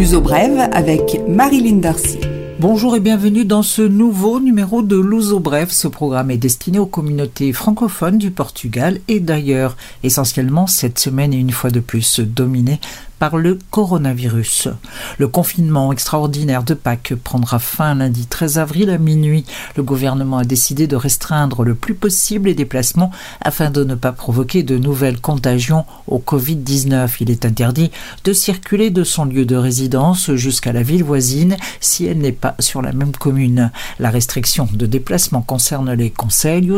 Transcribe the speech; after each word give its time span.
L'uso 0.00 0.22
brève 0.22 0.66
avec 0.72 1.20
Marilyn 1.28 1.76
Darcy. 1.76 2.18
Bonjour 2.58 2.96
et 2.96 3.00
bienvenue 3.00 3.44
dans 3.44 3.62
ce 3.62 3.82
nouveau 3.82 4.40
numéro 4.40 4.80
de 4.80 4.98
Luso 4.98 5.40
Bref. 5.40 5.72
Ce 5.72 5.88
programme 5.88 6.30
est 6.30 6.38
destiné 6.38 6.78
aux 6.78 6.86
communautés 6.86 7.52
francophones 7.52 8.16
du 8.16 8.30
Portugal 8.30 8.98
et 9.08 9.20
d'ailleurs, 9.20 9.76
essentiellement 10.02 10.66
cette 10.66 10.98
semaine 10.98 11.34
et 11.34 11.36
une 11.36 11.50
fois 11.50 11.68
de 11.68 11.80
plus 11.80 12.20
dominé 12.20 12.80
par 13.20 13.36
le 13.36 13.58
coronavirus. 13.70 14.68
Le 15.18 15.28
confinement 15.28 15.92
extraordinaire 15.92 16.64
de 16.64 16.72
Pâques 16.72 17.12
prendra 17.22 17.58
fin 17.58 17.94
lundi 17.94 18.26
13 18.26 18.58
avril 18.58 18.88
à 18.88 18.96
minuit. 18.96 19.44
Le 19.76 19.82
gouvernement 19.82 20.38
a 20.38 20.44
décidé 20.44 20.86
de 20.86 20.96
restreindre 20.96 21.62
le 21.62 21.74
plus 21.74 21.94
possible 21.94 22.48
les 22.48 22.54
déplacements 22.54 23.12
afin 23.42 23.70
de 23.70 23.84
ne 23.84 23.94
pas 23.94 24.12
provoquer 24.12 24.62
de 24.62 24.78
nouvelles 24.78 25.20
contagions 25.20 25.84
au 26.06 26.18
Covid-19. 26.18 27.16
Il 27.20 27.30
est 27.30 27.44
interdit 27.44 27.90
de 28.24 28.32
circuler 28.32 28.88
de 28.88 29.04
son 29.04 29.26
lieu 29.26 29.44
de 29.44 29.56
résidence 29.56 30.34
jusqu'à 30.34 30.72
la 30.72 30.82
ville 30.82 31.04
voisine 31.04 31.58
si 31.80 32.06
elle 32.06 32.18
n'est 32.18 32.32
pas 32.32 32.56
sur 32.58 32.80
la 32.80 32.92
même 32.92 33.12
commune. 33.12 33.70
La 33.98 34.08
restriction 34.08 34.66
de 34.72 34.86
déplacement 34.86 35.42
concerne 35.42 35.92
les 35.92 36.10
conseils, 36.10 36.70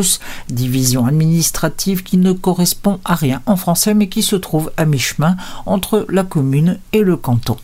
division 0.48 1.06
administrative 1.06 2.02
qui 2.02 2.16
ne 2.16 2.32
correspond 2.32 2.98
à 3.04 3.14
rien 3.14 3.42
en 3.46 3.54
français 3.54 3.94
mais 3.94 4.08
qui 4.08 4.22
se 4.22 4.34
trouve 4.34 4.72
à 4.76 4.84
mi-chemin 4.84 5.36
entre 5.66 6.04
la 6.08 6.24
commune 6.32 6.78
et 6.94 7.02
le 7.02 7.18
canton. 7.18 7.58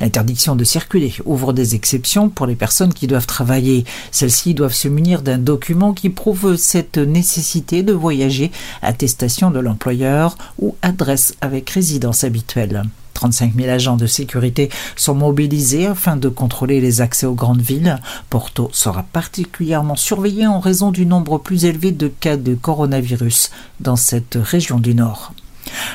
L'interdiction 0.00 0.56
de 0.56 0.64
circuler 0.64 1.14
ouvre 1.24 1.52
des 1.52 1.76
exceptions 1.76 2.28
pour 2.28 2.46
les 2.46 2.56
personnes 2.56 2.92
qui 2.92 3.06
doivent 3.06 3.28
travailler. 3.28 3.84
Celles-ci 4.10 4.54
doivent 4.54 4.74
se 4.74 4.88
munir 4.88 5.22
d'un 5.22 5.38
document 5.38 5.94
qui 5.94 6.10
prouve 6.10 6.56
cette 6.56 6.98
nécessité 6.98 7.84
de 7.84 7.92
voyager, 7.92 8.50
attestation 8.82 9.52
de 9.52 9.60
l'employeur 9.60 10.36
ou 10.58 10.74
adresse 10.82 11.36
avec 11.40 11.70
résidence 11.70 12.24
habituelle. 12.24 12.82
35 13.14 13.54
000 13.54 13.68
agents 13.68 13.96
de 13.96 14.08
sécurité 14.08 14.68
sont 14.96 15.14
mobilisés 15.14 15.86
afin 15.86 16.16
de 16.16 16.28
contrôler 16.28 16.80
les 16.80 17.00
accès 17.00 17.26
aux 17.26 17.34
grandes 17.34 17.62
villes. 17.62 18.00
Porto 18.30 18.68
sera 18.72 19.04
particulièrement 19.04 19.96
surveillé 19.96 20.48
en 20.48 20.58
raison 20.58 20.90
du 20.90 21.06
nombre 21.06 21.38
plus 21.38 21.66
élevé 21.66 21.92
de 21.92 22.08
cas 22.08 22.36
de 22.36 22.56
coronavirus 22.56 23.52
dans 23.78 23.96
cette 23.96 24.36
région 24.42 24.80
du 24.80 24.96
Nord. 24.96 25.32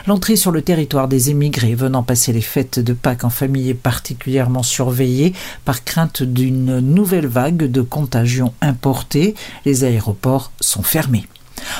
L'entrée 0.08 0.36
sur 0.36 0.52
le 0.52 0.62
territoire 0.62 1.08
des 1.08 1.30
émigrés 1.30 1.76
venant 1.76 2.04
passer 2.04 2.34
les 2.34 2.42
fêtes 2.42 2.80
de 2.80 2.94
Pâques 2.94 3.24
en 3.24 3.30
famille 3.30 3.70
est 3.70 3.74
particulièrement 3.74 4.64
surveillée 4.64 5.34
par 5.66 5.84
crainte 5.84 6.24
d'une 6.24 6.80
nouvelle 6.80 7.28
vague 7.28 7.70
de 7.72 7.82
contagion 7.82 8.54
importée. 8.62 9.36
Les 9.66 9.84
aéroports 9.84 10.52
sont 10.60 10.84
fermés. 10.84 11.28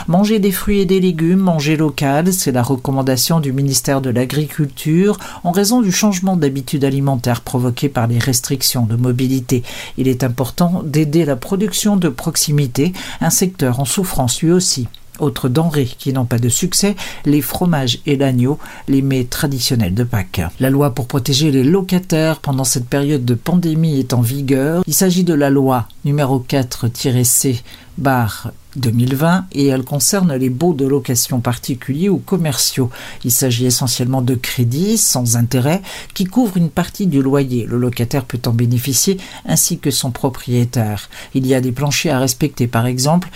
Manger 0.08 0.40
des 0.40 0.52
fruits 0.52 0.80
et 0.80 0.86
des 0.86 1.00
légumes, 1.00 1.40
manger 1.40 1.76
local, 1.76 2.34
c'est 2.34 2.52
la 2.52 2.64
recommandation 2.64 3.40
du 3.40 3.52
ministère 3.52 4.02
de 4.02 4.10
l'Agriculture 4.10 5.18
en 5.44 5.52
raison 5.52 5.82
du 5.82 5.92
changement 5.92 6.38
d'habitude 6.38 6.84
alimentaire 6.86 7.42
provoqué 7.42 7.90
par 7.90 8.08
les 8.08 8.20
restrictions 8.20 8.86
de 8.86 8.96
mobilité. 8.96 9.64
Il 9.98 10.08
est 10.08 10.24
important 10.24 10.84
d'aider 10.86 11.26
la 11.26 11.36
production 11.36 11.98
de 11.98 12.10
proximité, 12.10 12.94
un 13.22 13.30
secteur 13.30 13.80
en 13.80 13.86
souffrance 13.86 14.42
lui 14.42 14.52
aussi. 14.52 14.88
Autres 15.24 15.48
denrées 15.48 15.90
qui 15.98 16.12
n'ont 16.12 16.26
pas 16.26 16.38
de 16.38 16.50
succès, 16.50 16.96
les 17.26 17.42
fromages 17.42 18.00
et 18.06 18.18
l'agneau, 18.18 18.60
les 18.88 19.02
mets 19.02 19.24
traditionnels 19.24 19.94
de 19.94 20.04
Pâques. 20.04 20.42
La 20.60 20.70
loi 20.70 20.92
pour 20.92 21.08
protéger 21.08 21.50
les 21.50 21.64
locataires 21.64 22.40
pendant 22.40 22.66
cette 22.66 22.88
période 22.88 23.24
de 23.24 23.34
pandémie 23.34 24.00
est 24.00 24.14
en 24.14 24.22
vigueur. 24.22 24.84
Il 24.86 24.94
s'agit 24.94 25.24
de 25.24 25.34
la 25.34 25.50
loi 25.50 25.88
numéro 26.04 26.46
4-C 26.48 27.64
barre 27.98 28.52
2020 28.76 29.46
et 29.52 29.68
elle 29.68 29.84
concerne 29.84 30.36
les 30.36 30.50
baux 30.50 30.74
de 30.74 30.86
location 30.86 31.40
particuliers 31.40 32.10
ou 32.10 32.18
commerciaux. 32.18 32.90
Il 33.24 33.32
s'agit 33.32 33.66
essentiellement 33.66 34.22
de 34.22 34.36
crédits 34.36 34.98
sans 34.98 35.36
intérêt 35.38 35.82
qui 36.14 36.26
couvrent 36.26 36.58
une 36.58 36.70
partie 36.70 37.08
du 37.08 37.22
loyer. 37.22 37.66
Le 37.66 37.78
locataire 37.78 38.26
peut 38.26 38.42
en 38.46 38.52
bénéficier 38.52 39.18
ainsi 39.46 39.80
que 39.80 39.92
son 39.92 40.12
propriétaire. 40.12 41.10
Il 41.34 41.46
y 41.48 41.54
a 41.54 41.62
des 41.62 41.72
planchers 41.72 42.16
à 42.16 42.20
respecter 42.20 42.68
par 42.68 42.86
exemple, 42.86 43.30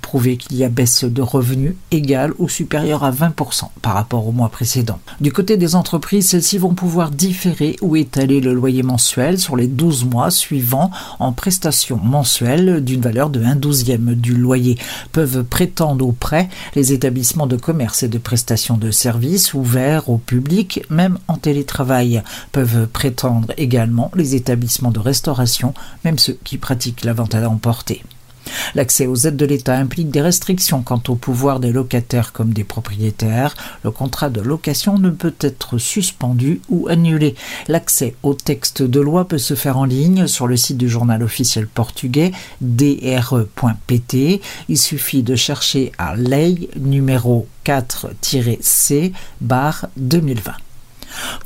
prouver 0.00 0.36
qu'il 0.36 0.56
y 0.56 0.64
a 0.64 0.68
baisse 0.68 1.04
de 1.04 1.22
revenus 1.22 1.74
égale 1.90 2.32
ou 2.38 2.48
supérieure 2.48 3.04
à 3.04 3.10
20% 3.10 3.68
par 3.82 3.94
rapport 3.94 4.26
au 4.26 4.32
mois 4.32 4.48
précédent. 4.48 4.98
Du 5.20 5.32
côté 5.32 5.56
des 5.56 5.74
entreprises, 5.74 6.28
celles-ci 6.28 6.58
vont 6.58 6.74
pouvoir 6.74 7.10
différer 7.10 7.76
ou 7.80 7.96
étaler 7.96 8.40
le 8.40 8.54
loyer 8.54 8.82
mensuel 8.82 9.38
sur 9.38 9.56
les 9.56 9.66
12 9.66 10.04
mois 10.04 10.30
suivants 10.30 10.90
en 11.18 11.32
prestations 11.32 12.00
mensuelles 12.02 12.82
d'une 12.84 13.00
valeur 13.00 13.30
de 13.30 13.42
1 13.42 13.56
douzième 13.56 14.14
du 14.14 14.34
loyer 14.34 14.77
peuvent 15.12 15.44
prétendre 15.44 16.06
au 16.06 16.12
prêt 16.12 16.48
les 16.74 16.92
établissements 16.92 17.46
de 17.46 17.56
commerce 17.56 18.02
et 18.02 18.08
de 18.08 18.18
prestations 18.18 18.76
de 18.76 18.90
services 18.90 19.54
ouverts 19.54 20.08
au 20.08 20.18
public, 20.18 20.82
même 20.90 21.18
en 21.28 21.36
télétravail. 21.36 22.22
Peuvent 22.52 22.86
prétendre 22.86 23.52
également 23.56 24.10
les 24.14 24.34
établissements 24.34 24.90
de 24.90 25.00
restauration, 25.00 25.74
même 26.04 26.18
ceux 26.18 26.38
qui 26.44 26.58
pratiquent 26.58 27.04
la 27.04 27.12
vente 27.12 27.34
à 27.34 27.40
l'emporter. 27.40 28.02
L'accès 28.74 29.06
aux 29.06 29.16
aides 29.16 29.36
de 29.36 29.46
l'État 29.46 29.76
implique 29.76 30.10
des 30.10 30.20
restrictions 30.20 30.82
quant 30.82 31.02
au 31.08 31.14
pouvoir 31.14 31.60
des 31.60 31.72
locataires 31.72 32.32
comme 32.32 32.52
des 32.52 32.64
propriétaires. 32.64 33.54
Le 33.84 33.90
contrat 33.90 34.30
de 34.30 34.40
location 34.40 34.98
ne 34.98 35.10
peut 35.10 35.34
être 35.40 35.78
suspendu 35.78 36.60
ou 36.68 36.88
annulé. 36.88 37.34
L'accès 37.68 38.14
au 38.22 38.34
texte 38.34 38.82
de 38.82 39.00
loi 39.00 39.26
peut 39.26 39.38
se 39.38 39.54
faire 39.54 39.78
en 39.78 39.84
ligne 39.84 40.26
sur 40.26 40.46
le 40.46 40.56
site 40.56 40.76
du 40.78 40.88
journal 40.88 41.22
officiel 41.22 41.66
portugais 41.66 42.32
dre.pt. 42.60 44.40
Il 44.68 44.78
suffit 44.78 45.22
de 45.22 45.36
chercher 45.36 45.92
à 45.98 46.16
lei 46.16 46.68
numéro 46.78 47.46
4-C 47.64 49.12
barre 49.40 49.86
2020. 49.96 50.67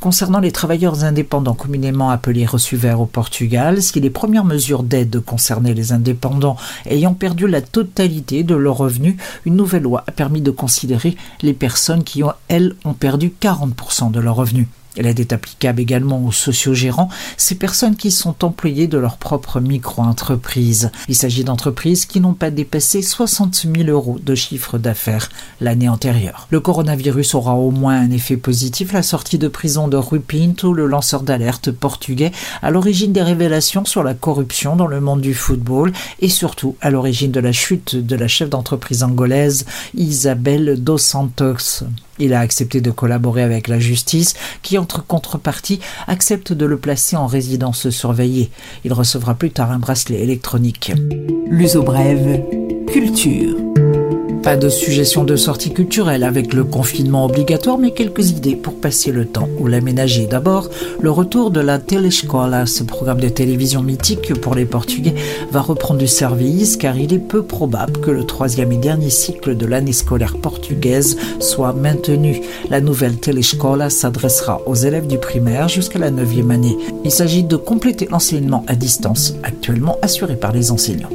Concernant 0.03 0.41
les 0.41 0.51
travailleurs 0.51 1.05
indépendants 1.05 1.53
communément 1.53 2.09
appelés 2.09 2.45
reçus 2.45 2.75
verts 2.75 2.99
au 2.99 3.05
Portugal, 3.05 3.81
si 3.81 4.01
les 4.01 4.09
premières 4.09 4.43
mesures 4.43 4.83
d'aide 4.83 5.21
concernaient 5.21 5.73
les 5.73 5.93
indépendants 5.93 6.57
ayant 6.85 7.13
perdu 7.13 7.47
la 7.47 7.61
totalité 7.61 8.43
de 8.43 8.53
leurs 8.53 8.75
revenus, 8.75 9.15
une 9.45 9.55
nouvelle 9.55 9.83
loi 9.83 10.03
a 10.05 10.11
permis 10.11 10.41
de 10.41 10.51
considérer 10.51 11.15
les 11.41 11.53
personnes 11.53 12.03
qui, 12.03 12.21
elles, 12.49 12.75
ont 12.83 12.91
perdu 12.91 13.31
40% 13.41 14.11
de 14.11 14.19
leurs 14.19 14.35
revenus. 14.35 14.67
L'aide 14.97 15.19
est 15.19 15.33
applicable 15.33 15.81
également 15.81 16.23
aux 16.23 16.31
sociogérants, 16.31 17.09
ces 17.37 17.55
personnes 17.55 17.95
qui 17.95 18.11
sont 18.11 18.45
employées 18.45 18.87
de 18.87 18.97
leur 18.97 19.17
propre 19.17 19.59
micro-entreprise. 19.59 20.91
Il 21.07 21.15
s'agit 21.15 21.43
d'entreprises 21.43 22.05
qui 22.05 22.19
n'ont 22.19 22.33
pas 22.33 22.51
dépassé 22.51 23.01
60 23.01 23.65
000 23.75 23.89
euros 23.89 24.19
de 24.21 24.35
chiffre 24.35 24.77
d'affaires 24.77 25.29
l'année 25.61 25.89
antérieure. 25.89 26.47
Le 26.51 26.59
coronavirus 26.59 27.33
aura 27.33 27.55
au 27.55 27.71
moins 27.71 27.99
un 27.99 28.11
effet 28.11 28.37
positif. 28.37 28.93
La 28.93 29.03
sortie 29.03 29.37
de 29.37 29.47
prison 29.47 29.87
de 29.87 29.97
Rui 29.97 30.19
Pinto, 30.19 30.73
le 30.73 30.85
lanceur 30.85 31.23
d'alerte 31.23 31.71
portugais, 31.71 32.31
à 32.61 32.69
l'origine 32.69 33.13
des 33.13 33.23
révélations 33.23 33.85
sur 33.85 34.03
la 34.03 34.13
corruption 34.13 34.75
dans 34.75 34.87
le 34.87 35.01
monde 35.01 35.21
du 35.21 35.33
football 35.33 35.91
et 36.19 36.29
surtout 36.29 36.75
à 36.81 36.91
l'origine 36.91 37.31
de 37.31 37.39
la 37.39 37.51
chute 37.51 37.95
de 37.95 38.15
la 38.15 38.27
chef 38.27 38.49
d'entreprise 38.49 39.03
angolaise 39.03 39.65
Isabelle 39.95 40.83
dos 40.83 40.97
Santos. 40.97 41.83
Il 42.19 42.33
a 42.33 42.39
accepté 42.39 42.81
de 42.81 42.91
collaborer 42.91 43.41
avec 43.41 43.67
la 43.67 43.79
justice 43.79 44.35
qui, 44.61 44.77
entre 44.77 45.05
contrepartie, 45.05 45.79
accepte 46.07 46.53
de 46.53 46.65
le 46.65 46.77
placer 46.77 47.15
en 47.15 47.27
résidence 47.27 47.89
surveillée. 47.89 48.51
Il 48.85 48.93
recevra 48.93 49.33
plus 49.33 49.51
tard 49.51 49.71
un 49.71 49.79
bracelet 49.79 50.21
électronique. 50.21 50.91
L'uso 51.47 51.81
brève, 51.83 52.41
culture. 52.85 53.55
Pas 54.43 54.57
de 54.57 54.67
suggestion 54.67 55.23
de 55.23 55.37
sortie 55.37 55.71
culturelle 55.71 56.25
avec 56.25 56.53
le 56.53 56.65
confinement 56.65 57.23
obligatoire, 57.23 57.77
mais 57.77 57.91
quelques 57.91 58.31
idées 58.31 58.57
pour 58.57 58.73
passer 58.73 59.11
le 59.11 59.25
temps 59.25 59.47
ou 59.57 59.67
l'aménager. 59.67 60.25
D'abord, 60.25 60.69
le 60.99 61.09
retour 61.11 61.49
de 61.49 61.61
la 61.61 61.79
Telescola, 61.79 62.65
ce 62.65 62.83
programme 62.83 63.21
de 63.21 63.29
télévision 63.29 63.81
mythique 63.81 64.33
pour 64.33 64.53
les 64.53 64.65
Portugais, 64.65 65.15
va 65.49 65.61
reprendre 65.61 66.01
du 66.01 66.07
service 66.07 66.75
car 66.75 66.97
il 66.97 67.13
est 67.13 67.19
peu 67.19 67.41
probable 67.43 68.01
que 68.01 68.11
le 68.11 68.25
troisième 68.25 68.73
et 68.73 68.77
dernier 68.77 69.09
cycle 69.09 69.55
de 69.55 69.65
l'année 69.65 69.93
scolaire 69.93 70.35
portugaise 70.35 71.15
soit 71.39 71.71
maintenu. 71.71 72.41
La 72.69 72.81
nouvelle 72.81 73.15
Telescola 73.15 73.89
s'adressera 73.89 74.61
aux 74.65 74.75
élèves 74.75 75.07
du 75.07 75.19
primaire 75.19 75.69
jusqu'à 75.69 75.99
la 75.99 76.11
neuvième 76.11 76.51
année. 76.51 76.77
Il 77.05 77.11
s'agit 77.11 77.43
de 77.43 77.55
compléter 77.55 78.09
l'enseignement 78.11 78.65
à 78.67 78.75
distance 78.75 79.35
actuellement 79.43 79.97
assuré 80.01 80.35
par 80.35 80.51
les 80.51 80.69
enseignants. 80.69 81.09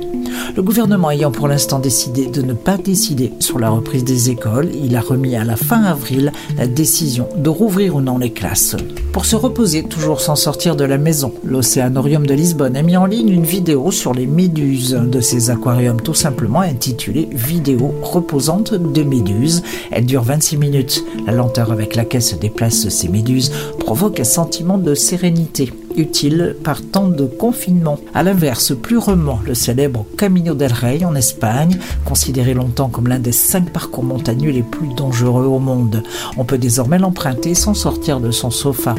Le 0.57 0.63
gouvernement 0.63 1.11
ayant 1.11 1.31
pour 1.31 1.49
l'instant 1.49 1.79
décidé 1.79 2.27
de 2.27 2.43
ne 2.43 2.53
pas 2.53 2.77
décider 2.77 3.33
sur 3.41 3.59
la 3.59 3.71
reprise 3.71 4.05
des 4.05 4.31
écoles, 4.31 4.71
il 4.75 4.97
a 4.97 5.01
remis 5.01 5.37
à 5.37 5.45
la 5.45 5.57
fin 5.57 5.85
avril 5.85 6.33
la 6.57 6.67
décision 6.67 7.29
de 7.37 7.49
rouvrir 7.49 7.97
ou 7.97 8.01
non 8.01 8.19
les 8.19 8.33
classes. 8.33 8.77
Pour 9.19 9.27
se 9.27 9.35
reposer, 9.35 9.83
toujours 9.83 10.21
sans 10.21 10.37
sortir 10.37 10.77
de 10.77 10.85
la 10.85 10.97
maison, 10.97 11.33
l'Océanorium 11.43 12.25
de 12.25 12.35
Lisbonne 12.35 12.77
a 12.77 12.83
mis 12.83 12.97
en 12.97 13.05
ligne 13.05 13.31
une 13.31 13.43
vidéo 13.43 13.91
sur 13.91 14.15
les 14.15 14.29
méduses 14.29 14.93
de 14.93 15.21
ces 15.21 15.51
aquariums, 15.51 16.01
tout 16.01 16.15
simplement 16.15 16.61
intitulée 16.61 17.29
Vidéo 17.33 17.93
reposante 18.01 18.75
de 18.75 19.03
méduses. 19.03 19.65
Elle 19.91 20.07
dure 20.07 20.23
26 20.23 20.57
minutes. 20.59 21.05
La 21.27 21.33
lenteur 21.33 21.73
avec 21.73 21.97
laquelle 21.97 22.23
se 22.23 22.37
déplacent 22.37 22.91
ces 22.91 23.09
méduses 23.09 23.51
provoque 23.81 24.21
un 24.21 24.25
sentiment 24.25 24.79
de 24.79 24.95
sérénité 24.95 25.73
utile 25.97 26.57
par 26.63 26.81
temps 26.81 27.09
de 27.09 27.25
confinement. 27.25 27.99
À 28.15 28.23
l'inverse, 28.23 28.73
plus 28.75 28.99
remant, 28.99 29.41
le 29.45 29.55
célèbre 29.55 30.07
Camino 30.17 30.55
del 30.55 30.73
Rey 30.73 31.05
en 31.05 31.17
Espagne, 31.17 31.77
considéré 32.05 32.55
longtemps 32.55 32.89
comme 32.89 33.09
l'un 33.09 33.19
des 33.19 33.33
cinq 33.33 33.71
parcours 33.71 34.05
montagneux 34.05 34.53
les 34.53 34.63
plus 34.63 34.95
dangereux 34.95 35.47
au 35.47 35.59
monde. 35.59 36.05
On 36.37 36.45
peut 36.45 36.59
désormais 36.59 36.99
l'emprunter 36.99 37.55
sans 37.55 37.75
sortir 37.75 38.21
de 38.21 38.31
son 38.31 38.51
sofa. 38.51 38.95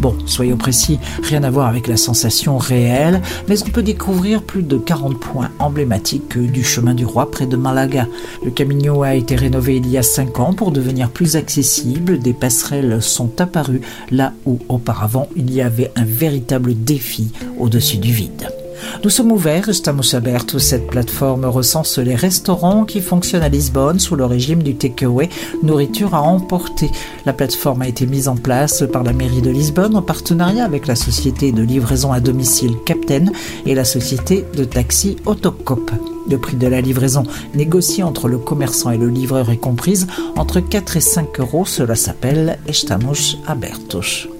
Bon, 0.00 0.14
soyons 0.26 0.56
précis, 0.56 0.98
rien 1.22 1.44
à 1.44 1.50
voir 1.50 1.68
avec 1.68 1.86
la 1.86 1.96
sensation 1.96 2.58
réelle, 2.58 3.22
mais 3.48 3.62
on 3.62 3.70
peut 3.70 3.82
découvrir 3.82 4.42
plus 4.42 4.62
de 4.62 4.76
40 4.76 5.18
points 5.18 5.50
emblématiques 5.58 6.38
du 6.38 6.64
chemin 6.64 6.94
du 6.94 7.04
roi 7.04 7.30
près 7.30 7.46
de 7.46 7.56
Malaga. 7.56 8.06
Le 8.44 8.50
Camino 8.50 9.02
a 9.02 9.14
été 9.14 9.36
rénové 9.36 9.76
il 9.76 9.88
y 9.88 9.96
a 9.96 10.02
5 10.02 10.40
ans 10.40 10.52
pour 10.52 10.72
devenir 10.72 11.10
plus 11.10 11.36
accessible. 11.36 12.18
Des 12.18 12.32
passerelles 12.32 13.02
sont 13.02 13.40
apparues 13.40 13.82
là 14.10 14.32
où 14.46 14.58
auparavant 14.68 15.28
il 15.36 15.52
y 15.52 15.62
avait 15.62 15.92
un 15.96 16.04
véritable 16.04 16.74
défi 16.74 17.32
au-dessus 17.58 17.98
du 17.98 18.12
vide. 18.12 18.48
Nous 19.02 19.10
sommes 19.10 19.32
ouverts, 19.32 19.68
estamos 19.68 20.14
abertos. 20.14 20.58
Cette 20.58 20.86
plateforme 20.86 21.44
recense 21.44 21.98
les 21.98 22.14
restaurants 22.14 22.84
qui 22.84 23.00
fonctionnent 23.00 23.42
à 23.42 23.48
Lisbonne 23.48 23.98
sous 23.98 24.16
le 24.16 24.24
régime 24.24 24.62
du 24.62 24.76
takeaway, 24.76 25.28
nourriture 25.62 26.14
à 26.14 26.22
emporter. 26.22 26.90
La 27.26 27.32
plateforme 27.32 27.82
a 27.82 27.88
été 27.88 28.06
mise 28.06 28.28
en 28.28 28.36
place 28.36 28.84
par 28.92 29.02
la 29.02 29.12
mairie 29.12 29.42
de 29.42 29.50
Lisbonne 29.50 29.96
en 29.96 30.02
partenariat 30.02 30.64
avec 30.64 30.86
la 30.86 30.96
société 30.96 31.52
de 31.52 31.62
livraison 31.62 32.12
à 32.12 32.20
domicile 32.20 32.76
Captain 32.84 33.26
et 33.66 33.74
la 33.74 33.84
société 33.84 34.44
de 34.56 34.64
taxi 34.64 35.16
Autocop. 35.26 35.90
Le 36.30 36.38
prix 36.38 36.56
de 36.56 36.66
la 36.66 36.80
livraison 36.80 37.24
négocié 37.54 38.02
entre 38.02 38.28
le 38.28 38.38
commerçant 38.38 38.90
et 38.90 38.98
le 38.98 39.08
livreur 39.08 39.50
est 39.50 39.58
comprise 39.58 40.06
entre 40.36 40.60
4 40.60 40.96
et 40.96 41.00
5 41.00 41.40
euros. 41.40 41.66
Cela 41.66 41.94
s'appelle 41.94 42.58
Estamos 42.66 43.36
Abertos. 43.46 44.33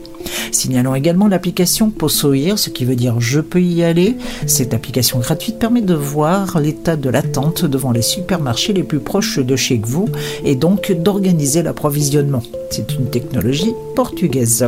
Signalons 0.52 0.94
également 0.94 1.28
l'application 1.28 1.90
Possoir, 1.90 2.58
ce 2.58 2.70
qui 2.70 2.84
veut 2.84 2.96
dire 2.96 3.20
je 3.20 3.40
peux 3.40 3.62
y 3.62 3.82
aller. 3.82 4.16
Cette 4.46 4.74
application 4.74 5.18
gratuite 5.18 5.58
permet 5.58 5.82
de 5.82 5.94
voir 5.94 6.60
l'état 6.60 6.96
de 6.96 7.10
l'attente 7.10 7.64
devant 7.64 7.92
les 7.92 8.02
supermarchés 8.02 8.72
les 8.72 8.82
plus 8.82 9.00
proches 9.00 9.38
de 9.38 9.56
chez 9.56 9.80
vous 9.84 10.08
et 10.44 10.54
donc 10.54 10.92
d'organiser 10.92 11.62
l'approvisionnement. 11.62 12.42
C'est 12.70 12.94
une 12.94 13.10
technologie 13.10 13.74
portugaise. 13.94 14.66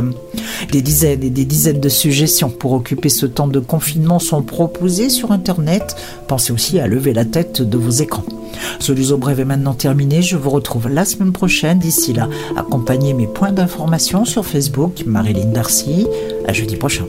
Des 0.71 0.81
dizaines 0.81 1.23
et 1.23 1.29
des 1.29 1.45
dizaines 1.45 1.79
de 1.79 1.89
suggestions 1.89 2.49
pour 2.49 2.73
occuper 2.73 3.09
ce 3.09 3.25
temps 3.25 3.47
de 3.47 3.59
confinement 3.59 4.19
sont 4.19 4.41
proposées 4.41 5.09
sur 5.09 5.31
Internet. 5.31 5.95
Pensez 6.27 6.53
aussi 6.53 6.79
à 6.79 6.87
lever 6.87 7.13
la 7.13 7.25
tête 7.25 7.61
de 7.61 7.77
vos 7.77 7.91
écrans. 7.91 8.23
Ce 8.79 8.91
luso 8.91 9.17
bref 9.17 9.39
est 9.39 9.45
maintenant 9.45 9.73
terminé. 9.73 10.21
Je 10.21 10.37
vous 10.37 10.49
retrouve 10.49 10.89
la 10.89 11.05
semaine 11.05 11.31
prochaine. 11.31 11.79
D'ici 11.79 12.13
là, 12.13 12.29
accompagnez 12.55 13.13
mes 13.13 13.27
points 13.27 13.51
d'information 13.51 14.25
sur 14.25 14.45
Facebook, 14.45 15.03
Marilyn 15.05 15.51
Darcy. 15.51 16.07
À 16.47 16.53
jeudi 16.53 16.75
prochain. 16.75 17.05